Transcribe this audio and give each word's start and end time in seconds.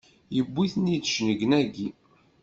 Yewwi-ten-id 0.35 1.05
cennegnagi! 1.09 1.89